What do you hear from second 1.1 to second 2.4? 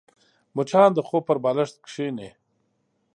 پر بالښت کښېني